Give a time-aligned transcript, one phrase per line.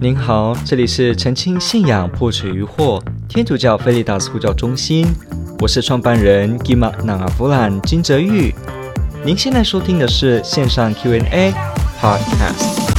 [0.00, 5.04] 您好，这里是澄清信仰破除疑惑天主教菲利达斯呼叫中心，
[5.58, 8.54] 我是创办人吉玛纳阿弗兰金哲昱。
[9.24, 11.52] 您现在收听的是线上 Q&A
[12.00, 12.94] Podcast。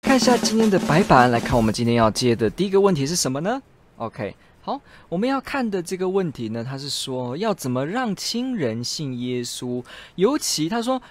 [0.00, 3.62] 看一下今天的白板，来看我们今天要接的第一个问题是什么呢
[3.98, 4.34] ？OK。
[4.62, 11.02] 好，我们要看的这个问题呢，他是说要怎么让亲人信耶稣，尤其他说。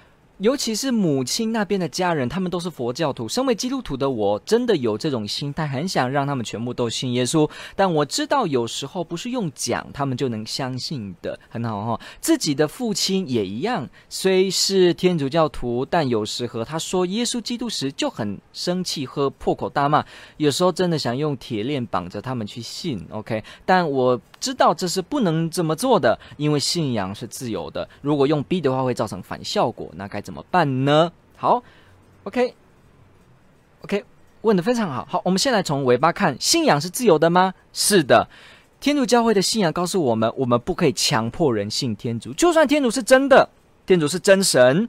[0.42, 3.30] 尤其是母亲那边的家人，他们都是佛教徒。
[3.30, 7.48] 身为基督徒的我，真的有这种心态，很想让他们全部都信耶稣。
[7.76, 11.40] 但我知道，有时候不是用讲他们就能相信的。
[11.48, 20.04] 很好哈，自己的父亲也一样，虽是天主教徒，但有时和他说耶稣基督时就很生气和破口大骂。
[20.38, 23.06] 有时候真的想用铁链绑着他们去信。
[23.12, 27.88] OK，但我知道这是不能这么做的，因为信仰是自由的。
[28.02, 29.88] 如果用逼的话，会造成反效果。
[29.94, 30.31] 那该怎？
[30.32, 31.12] 怎么办呢？
[31.36, 31.62] 好
[32.24, 34.06] ，OK，OK，、
[34.44, 35.06] 问得非常好。
[35.10, 37.54] 好，我们先来从尾巴看，信仰是自由的吗？
[37.74, 38.30] 是的，
[38.80, 43.50] 天主教会的信仰告诉我们，我们不可以强迫人信天主，就算天主是真的，
[43.86, 44.88] 天主是真神，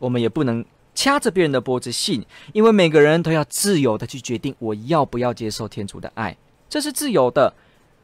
[0.00, 0.64] 我们也不能
[0.96, 6.36] 掐着别人的脖子信，因为每个人都要自由的去决定我要不要接受天主的爱，
[6.68, 7.54] 这是自由的，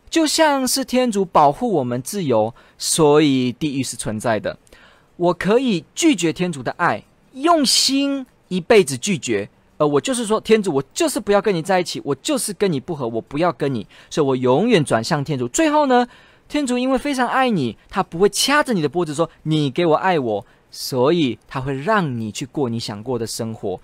[0.09, 4.57] 就像是天主保护我们自由，所以地狱是存在的。
[5.19, 7.03] 我可以拒绝天主的爱，
[7.33, 9.51] 用心一辈子拒绝。
[9.77, 15.47] 呃，我就是说，天主，我就是不要跟你在一起，我就是跟你不合，我不要跟你，所以我永远转向天主。
[15.49, 16.07] 最后呢，
[16.49, 23.81] 天主因为非常爱你，他不会掐着你的脖子说你给我爱我，所以他会让你去过你想过的生活。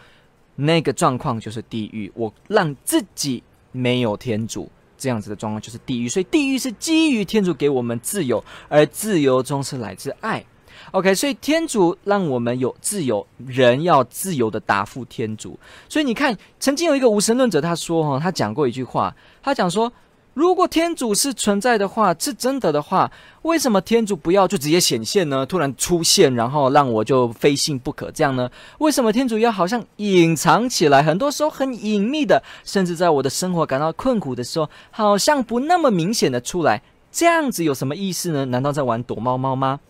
[0.56, 2.10] 那个状况就是地狱。
[2.14, 6.08] 我让自己没有天主，这样子的状况就是地狱。
[6.08, 10.44] 所以地狱是基于天主给我们自由，而自由中是来自爱。
[10.94, 15.58] OK，所以天主让我们有自由，人要自由的答复天主。
[15.88, 19.12] 所以你看，曾经有一个无神论者，他说：“哈，他讲过一句话，
[19.42, 19.92] 他讲说，
[20.34, 23.10] 如果天主是存在的话，是真的的话，
[23.42, 25.44] 为什么天主不要就直接显现呢？
[25.44, 28.48] 突然出现，然后让我就非信不可这样呢？
[28.78, 36.80] 为什么天主要好像隐藏起来，很多时候很隐秘的，甚至在我的生活感到困苦的时候，好像不那么明显的出来？
[37.10, 38.44] 这样子有什么意思呢？
[38.44, 39.80] 难道在玩躲猫猫吗？”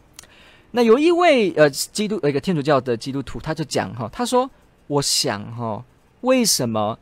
[0.77, 4.51] 那有一位呃基督一个天主教的基督徒，他就讲哈，他说
[4.89, 5.85] ：“我想哈，
[6.23, 6.99] 为什么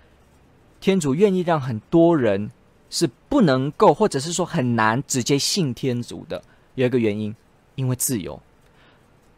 [0.79, 2.51] 天主愿意让很多人
[2.91, 6.43] 是不能够，或者是说很难直接信天主的？
[6.75, 7.35] 有一个原因，
[7.75, 8.39] 因为自由，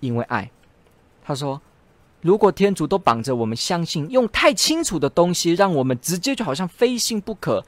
[0.01, 0.51] 因为爱。
[1.25, 1.63] 他说，
[2.21, 7.65] 如果天主都绑着我们相信，用太清楚的东西让我们直接就好像非信不可，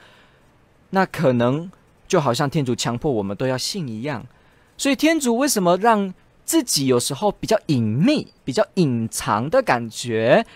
[0.90, 1.70] 那可能
[2.08, 4.26] 就好像天主强迫我们都要信一样。
[4.76, 6.12] 所以天主为什么让？”
[6.46, 10.46] 自己有时候比较隐秘、比较隐藏的感觉，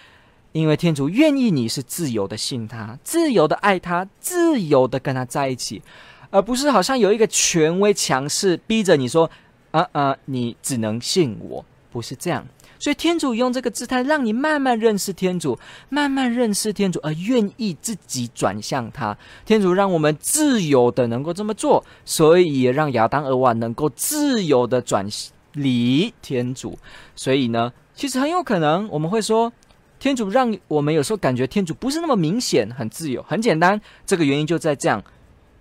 [0.53, 5.83] 因为天主愿意你是自由的信他、自由的爱他、自由的跟他在一起，
[6.31, 9.29] 而不是好像有一个权威强势逼着你说
[9.73, 12.47] ：“啊啊，你只能信我。”不是这样。
[12.79, 15.59] 所以天主用这个姿态让你慢慢认识天主，
[15.89, 19.19] 慢慢认识天主，而愿意自己转向他。
[19.45, 25.11] 天主让我们自由的能够这么做，所以也让亚当、厄娃能够自由的转
[25.53, 26.79] 离天主，
[27.17, 29.53] 所以呢，其实很有可能我们会说，
[29.99, 33.81] 天主让我们有时候感觉天主不是那么明显，很自由，很简单。
[34.07, 35.03] 这个原因就在这样，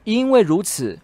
[0.04, 1.00] 因为如此，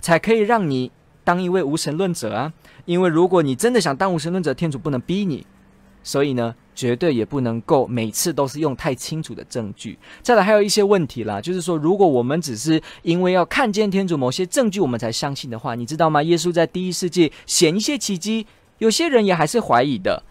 [0.00, 0.90] 才可以让你
[1.24, 2.52] 当一位无神论者啊。
[2.84, 5.46] 因为如果你真的想当无神论者，天主不能逼你。
[6.04, 9.98] 所以呢，绝对也不能够每次都是用太清楚的证据。
[10.22, 16.22] 再来，还有一些问题啦，就是说，如果我们只是因为要看见天主某些证据，我们才相信的话，你知道吗？
[16.22, 18.46] 耶稣在第一世纪显一些奇迹，
[18.78, 20.22] 有些人也还是怀疑的。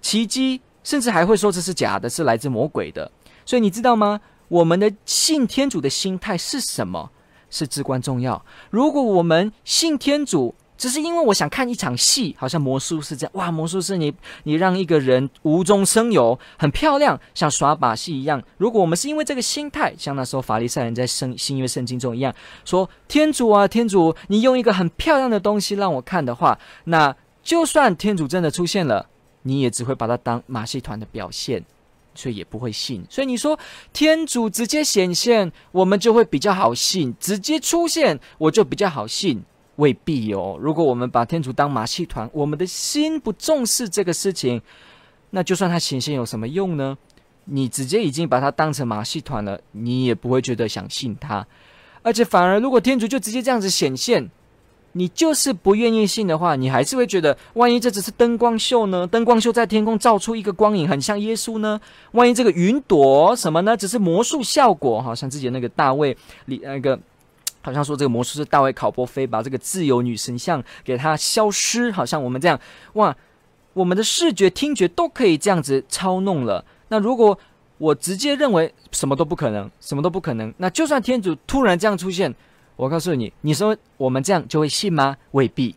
[0.00, 3.08] 奇迹甚至还会说这是假的，是来自魔鬼的。
[3.44, 4.20] 所以你知道吗？
[4.48, 7.10] 我们的信天主的心态是什么？
[7.50, 8.44] 是至关重要。
[8.70, 13.50] 如果我们信天主，只是因为我想看一场戏，好像魔术师这样，哇！
[13.50, 14.14] 魔术师你，
[14.44, 18.40] 你让一个人无中生有，很漂亮，像耍把戏一样。
[18.56, 22.32] 如果我们是因为这个心态，像那时候法利赛人在圣新约圣经中一样，
[22.64, 29.08] 说天主啊，天主，你用一个很漂亮的东西让我看的话，那就算天主真的出现了，
[29.42, 31.64] 你也只会把它当马戏团的表现，
[32.14, 33.04] 所以也不会信。
[33.10, 33.58] 所以你说
[33.92, 39.42] 天主直接显现，我们就会比较好信；直接出现，我就比较好信。
[39.78, 40.56] 未必哦。
[40.60, 44.62] 如果我们把天主当马戏团，我们的心不重视这个事情，
[45.30, 46.96] 那就算他显现有什么用呢？
[47.50, 51.46] 你直接已经把他当成马戏团了，你也不会觉得想信他。
[52.02, 54.30] 而且反而如果天主就直接这样子显现，
[54.92, 59.06] 你就是不愿意信的话，你还是会觉得，万一这只是灯光秀呢？
[59.06, 61.80] 灯光秀在天空照出一个光影，很像耶稣呢？
[62.12, 63.76] 万一这个云朵什么呢？
[63.76, 66.16] 只是魔术效果，好像之前那个大卫
[66.46, 66.98] 里那个，
[67.68, 72.58] 好像说这个魔术师大卫考波菲把这个自由女神像给它消失，好像我们这样
[72.94, 73.14] 哇，
[73.74, 76.64] 我们的视觉、听觉都可以这样子操弄了。
[76.88, 77.38] 那如果
[77.76, 82.34] 我直接认为什么都不可能，什么都不可能，那就算天主突然这样出现。
[82.76, 85.16] 我告诉你，你说我们这样就会信吗？
[85.32, 85.76] 未必。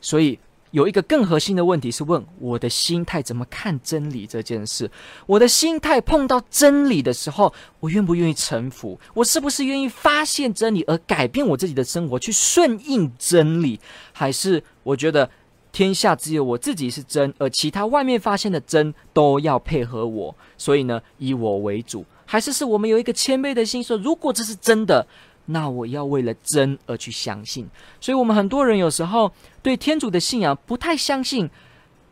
[0.00, 0.38] 所以
[0.72, 4.90] 有一个更核心的问题是问我的心态怎么看真理这件事。
[5.26, 8.98] 我的心态碰到真理的时候，我愿不愿意臣服？
[9.14, 13.78] 我是不是愿意发现真理而改变我自己的生活，去顺应真理？
[14.12, 15.30] 还是我觉得
[15.70, 20.34] 天下只有我自己是真，而其他外面发现的真都要配合我？
[20.56, 22.04] 所以呢，以我为主？
[22.24, 25.06] 还是是我们有一个谦卑的心，说如果这是真的？
[25.46, 27.68] 那我要为了真而去相信，
[28.00, 29.30] 所以我们很多人有时候
[29.62, 31.50] 对天主的信仰不太相信，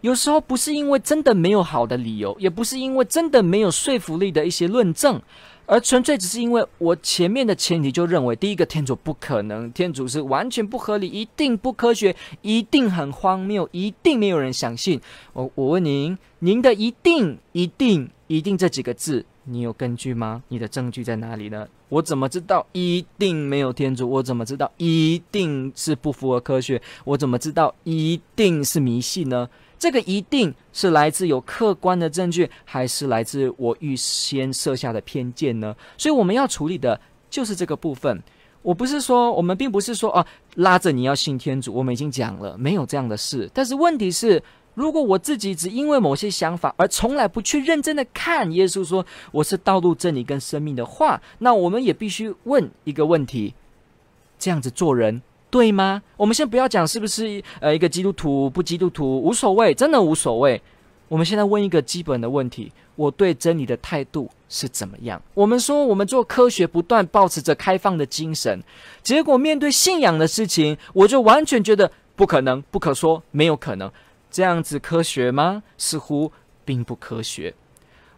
[0.00, 5.21] 有时候不是因为真的没有好的理由，也不是因为真的没有说服力的一些论证，
[5.67, 15.00] 而纯粹只是因为我前面的前提就认为，第一个天主不可能，天主是完全不合理，一定不科学，一定很荒谬，一定没有人相信。
[15.32, 20.43] 我我问您，您的一定、一定、一定这几个字，你有根据吗？
[20.49, 21.69] 你的证据在哪里呢？
[21.90, 24.08] 我怎么知道一定没有天主？
[24.08, 26.81] 我怎么知道一定是不符合科学？
[27.04, 29.46] 我怎么知道一定是迷信呢？
[29.78, 35.76] 这个一定是来自有客观的证据，还是来自我预先设下的偏见呢？
[35.98, 36.98] 所以我们要处理的
[37.28, 38.22] 就是这个部分。
[38.62, 40.26] 我不是说，我们并不是说啊，
[40.56, 41.75] 拉着你要信天主。
[41.75, 43.50] 我们已经讲了，没有这样的事。
[43.52, 44.43] 但是问题是。
[44.75, 53.55] 如果我自己只因为某些想法而从来不去认真的看耶稣说我是道路、真理跟生命的话，那我们也必须问一个问题：
[54.38, 55.20] 这样子做人
[55.50, 56.02] 对吗？
[56.17, 60.62] 我们先不要讲是不是呃一个基督徒不基督徒无所谓，真的无所谓。
[61.08, 65.20] 我们现在问一个基本的问题：我对真理的态度是怎么样？
[65.34, 68.62] 我们说我们做科学不断保持着开放的精神，
[69.02, 73.90] 结果面对信仰的事情，我就完全觉得不可能、不可说、没有可能。
[74.31, 75.62] 这样子科学吗？
[75.77, 76.32] 似乎
[76.65, 77.55] 并不科学。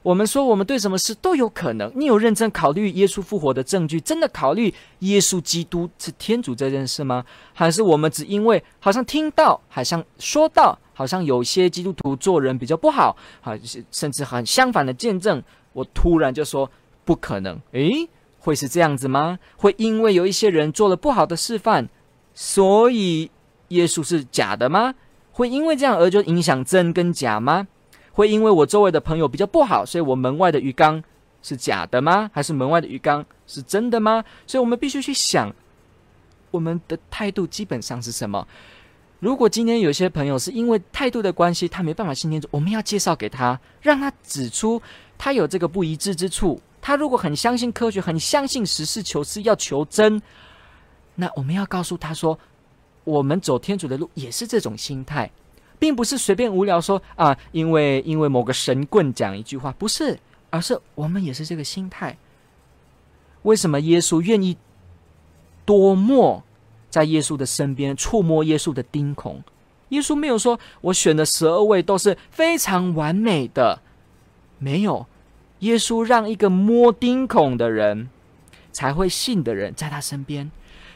[0.03, 1.93] 我们说我们对什么事都有可能。
[1.94, 4.00] 你有认真考虑耶稣复活的证据？
[4.00, 7.25] 真的考虑耶稣基督是天主这件事吗？
[7.53, 13.53] 还是我们只因为好像听到，好像说到，好像有些基督徒做人比较不好，啊，
[13.93, 15.41] 甚至很相反的见证，
[15.73, 16.69] 我突然就说
[17.05, 17.61] 不可能。
[17.70, 18.09] 诶，
[18.41, 19.38] 会是这样子吗？
[19.56, 21.88] 会因为有一些人做了不好的示范，
[22.35, 23.31] 所以
[23.69, 24.94] 耶稣是假的吗？
[25.32, 27.67] 会因为这样而就影响真跟假吗？
[28.12, 31.02] 会因为我周围的朋友比较不好，所以我门外的鱼缸
[31.43, 32.31] 是假的吗？
[32.34, 34.23] 还是门外的鱼缸是真的吗？
[34.46, 35.50] 所以我们必须去想，
[36.50, 38.46] 我们的态度基本上是什么？
[39.19, 44.82] 如果今天有些朋友是因为态度的关系，他没办法信天主，我们要介绍给他，让他指出
[45.17, 46.61] 他有这个不一致之处。
[46.82, 50.20] 他如果很相信科学，很相信实事求是，要求真，
[51.14, 52.38] 那我们要告诉他说。
[53.04, 55.31] 我们走天主的路也是这种心态，
[55.78, 60.19] 并不是随便无聊说啊，因为因为某个神棍讲一句话，不是，
[60.50, 62.16] 而是我们也是这个心态。
[63.43, 64.56] 为什么耶稣愿意
[65.64, 66.42] 多默
[66.88, 69.42] 在耶稣的身边，触摸耶稣的钉孔？
[69.88, 73.80] 耶稣没有说，我选的十二位都是非常完美的，
[74.59, 75.06] 没有。
[75.59, 78.09] 耶稣让一个摸钉孔的人
[78.73, 80.50] 才会信的人在他身边。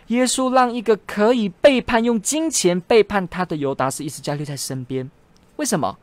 [0.09, 5.11] 耶稣让一个可以背叛、用金钱背叛他的犹达斯一直加留在身边，
[5.57, 5.99] 为什么？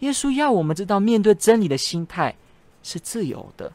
[0.00, 2.34] 耶稣要我们知道，面对真理的心态
[2.82, 3.72] 是自由的，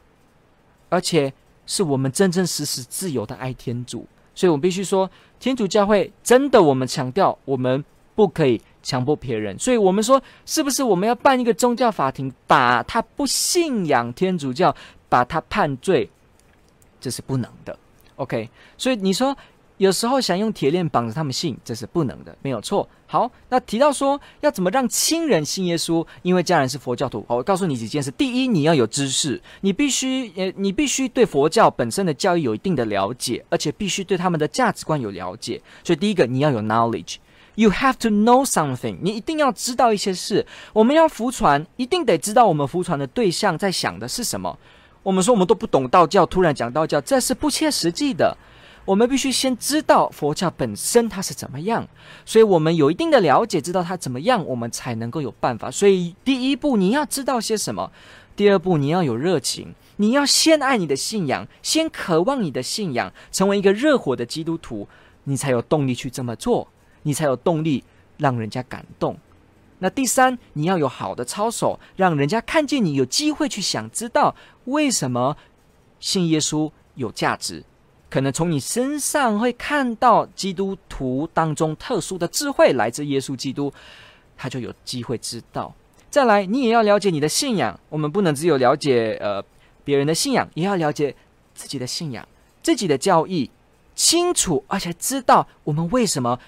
[0.88, 1.32] 而且
[1.66, 4.06] 是我们真真实实自由的爱天主。
[4.34, 9.58] 所以，我们必须说，天主教会真的，我们强调，我们不可以强迫别人。
[9.58, 14.74] 所以我们说，是不是我们要办一个宗教法庭，把他不信仰天主教，
[15.08, 16.08] 把他判罪？
[17.00, 17.76] 这是不能的。
[18.16, 19.36] OK，所以你说。
[19.78, 22.88] 有时候想用铁链绑着他们信，这是不能的，没有错。
[23.06, 27.24] 好，那提到说要怎么让亲人信耶稣，因为家人是佛教徒。
[27.28, 35.60] 好，我告诉你几件事：第一，你要有知识，你必须呃，你必须对佛教本身的教义有一定的了解，而且必须对他们的价值观有了解。
[35.84, 40.46] 所以，第一个你要有 knowledge，you have to know something，你一定要知道一些事。
[40.72, 44.58] 我们要服传，一定得知道我们服传的对象在想的是什么。
[45.02, 48.34] 我们说我们都不懂道教，突然讲道教，这是不切实际的。
[48.84, 51.86] 我们必须先知道佛教本身它是怎么样，
[52.24, 55.70] 所以我们有一定的了解，知道它怎么样，我们才能够有办法。
[55.70, 57.92] 所以第一步你要知道些什么，
[58.34, 64.88] 第二步你要有热情，你要先爱你的信仰，先渴望你的信仰，成为一个热火的基督徒，
[65.24, 66.66] 你才有动力去这么做，
[67.02, 67.84] 你才有动力
[68.18, 69.16] 让人家感动。
[69.78, 74.34] 那第三，你要有好的操守，让人家看见你有机会去想知道
[74.64, 75.36] 为什么
[76.00, 77.64] 信耶稣有价值。
[78.12, 83.72] 可能从你身上会看到基督徒当中特殊的智慧来自耶稣基督，
[84.36, 85.74] 他就有机会知道。
[86.10, 87.80] 再来，你也要了解你的信仰。
[87.88, 89.42] 我们不能只有了解呃
[89.82, 91.16] 别人的信仰，也要了解
[91.54, 92.28] 自己的信仰、
[92.62, 93.50] 自己的教义，
[93.94, 96.38] 清楚而且知道我们为什么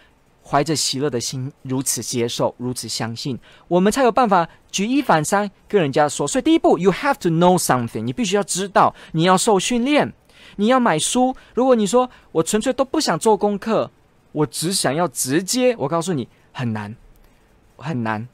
[0.44, 6.28] 怀着喜乐的心如此接受、如此相信，我们才有办法举一反三跟人家说。
[6.28, 10.12] 所以第一步，you have to know something，你必须要知道，你要受训练。
[10.56, 13.90] 你要买书，如果你说我纯粹都不想做功课，
[14.32, 16.94] 我只想要直接，我告诉你很难，
[17.76, 18.26] 很难。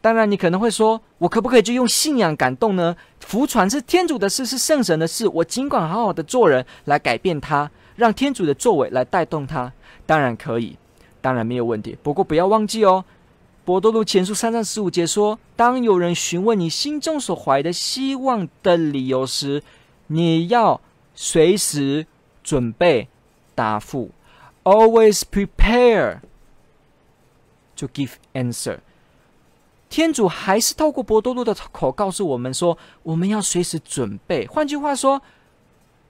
[0.00, 2.96] 当然，你可能会说，我可不可以就用信仰感动呢？
[3.18, 9.72] 福传是天主的事，是圣神的事，我尽管好好的做人来改变他，让天主的作为来带动他，
[10.06, 10.76] 当然可以，
[11.20, 11.98] 当然没有问题。
[12.04, 13.04] 不过不要忘记哦，
[13.64, 19.62] 伯多禄前书三章十五节说，当有人询问你心中所怀的希望的理由时，
[20.06, 20.80] 你要。
[21.16, 22.06] 随时
[22.44, 23.08] 准备
[23.54, 24.10] 答复
[24.62, 26.20] ，always prepare
[27.76, 28.78] to give answer。
[29.88, 34.46] 天主还是透过伯多禄的口告诉我们说，我们要随时准备。
[34.46, 35.22] 换句话说，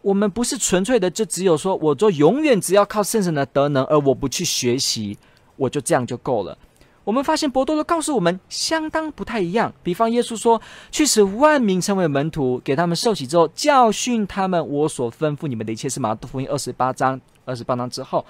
[0.02, 5.16] 我们不是纯粹的就只有说，我就永远只要靠圣神的德能，而我不去学习，
[5.56, 6.58] 我就这样就够了。
[7.06, 9.72] 我们发现伯多禄告诉我们相当不太一样。
[9.84, 10.60] 比方耶稣说
[10.90, 18.26] ：“去使万民成为门徒，给他们受洗之后，教训他们我所吩咐你们的一切。”是马太福音二十八章二十八章之后，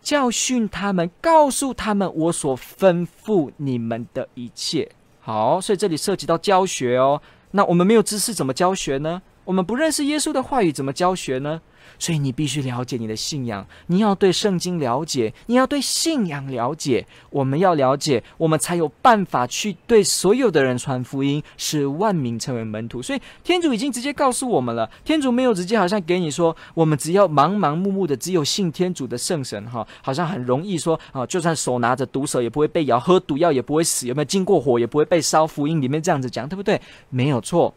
[0.00, 4.90] 教训他们，告诉他们我所吩咐你们的一切。
[5.20, 7.20] 好，所以这里涉及到教学哦。
[7.50, 9.20] 那我们没有知识怎么教学呢？
[9.46, 11.62] 我们不认识耶稣的话语怎么教学呢？
[11.98, 17.06] 所以你必须了解你的信仰，你要对圣经了解，你要对信仰了解。
[17.30, 23.00] 我们要了解，我们才有办法去对所有的人传福音，使万民成为门徒。
[23.00, 35.46] 所以天主已经直接告诉我们了，天主没有直接好像给你说，我们只要盲盲目目的只有信天主的圣神哈，好像很容易说啊，就算手拿着毒蛇也不会被咬，喝毒药也不会死，有没有经过火也不会被烧？
[35.46, 36.80] 福音里面这样子讲，对不对？
[37.08, 37.72] 没有错。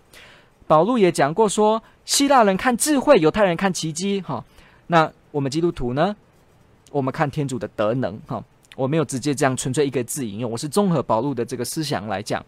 [0.70, 4.46] 保禄也讲过说，希腊人看智慧，犹太人看奇迹，哈。
[4.86, 6.16] 那我们基督徒呢？
[6.92, 8.44] 我们看天主的德能，哈。
[8.76, 12.46] 我没有直接这样纯粹一个字引用，我是综合保禄的这个思想来讲。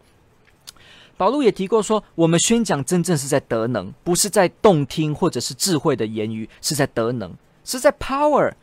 [1.18, 8.54] 保禄也提过说，我们宣讲真正是在德能，不是在动听或者是智慧的言语，是在德能，是在 power。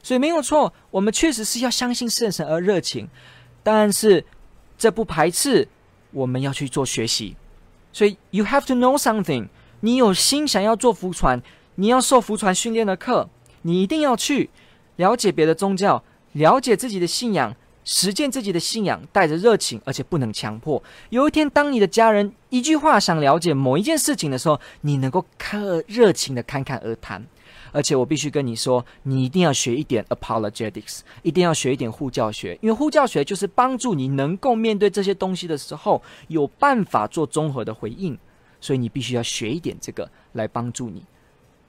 [0.00, 3.08] 所以没有错，我们确实是要相信圣神而热情，
[3.64, 4.24] 但是
[4.78, 5.66] 这不排斥
[6.12, 7.34] 我们要去做学习。
[7.92, 9.48] 所以，you have to know something。
[9.80, 11.42] 你有心想要做浮船，
[11.74, 13.28] 你要受浮船训练的课，
[13.62, 14.48] 你一定要去
[14.96, 20.82] 了解别的宗教，了解自己的信仰，实践自己的信仰，带着热情，而且不能强迫。
[21.10, 27.24] 有一天，当你的家人一句话想了解某一件事情的时候，你能够可热情的侃侃而谈。
[27.72, 38.16] 而且我必须跟你说，你一定要学一点 apologetics，一定要学一点护教学，因为护教学就是帮助你能够面对这些东西的时候，有办法做综合的回应。
[38.60, 41.02] 所以你必须要学一点这个来帮助你。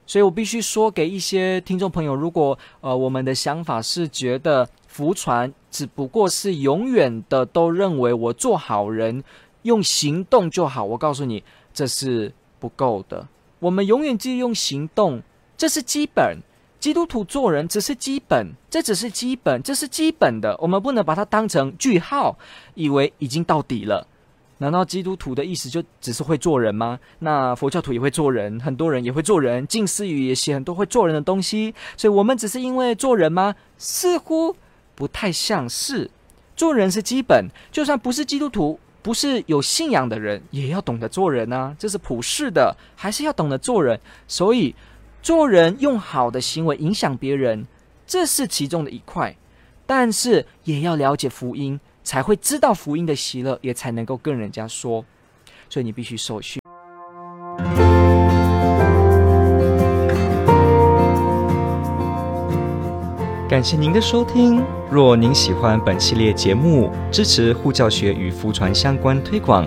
[0.06, 9.24] 所以我必须说给一些听众朋友，如果呃我们的想法是觉得福传只不过是永远的都认为我做好人
[9.62, 11.42] 用行动就好，我告诉你
[11.72, 13.26] 这是不够的。
[13.58, 15.20] 我们永远只用行动。
[15.64, 16.40] 这是基本，
[16.78, 20.54] 基督徒做人只是基本，这只是基本，这是基本的。
[20.60, 22.36] 我们不能把它当成句号，
[22.74, 24.06] 以为已经到底了。
[24.58, 27.00] 难道基督徒的意思就只是会做人吗？
[27.20, 31.74] 那佛教徒也会做人，很多人也会做人，近思语也写很多会做人的东西。
[31.96, 33.54] 所以，我们只是因为做人吗？
[33.78, 34.54] 似乎
[34.94, 36.10] 不太像是。
[36.54, 41.74] 做人是基本，就算不是基督徒，不是有信仰的人，也要懂得做人啊。
[41.78, 43.98] 这是普世的，还是要懂得做人。
[44.28, 44.74] 所以。
[45.24, 47.66] 做人用好的行为影响别人，
[48.06, 49.34] 这是其中的一块，
[49.86, 55.02] 但是也要了解福音，才会知道福音的喜乐，也才能够跟人家说。
[55.70, 56.60] 所以你必须受训。
[63.48, 64.62] 感谢您的收听。
[64.90, 69.66] 若您喜欢本系列节目，支持护教学与福传相关推广。